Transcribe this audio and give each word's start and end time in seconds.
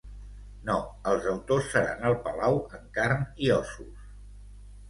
No, 0.69 0.77
els 1.11 1.27
autors 1.33 1.69
seran 1.75 2.01
al 2.11 2.17
Palau 2.25 2.57
en 2.79 2.89
carn 2.99 3.25
i 3.49 3.53
ossos. 3.61 4.13